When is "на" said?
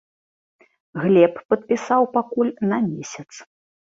2.73-2.79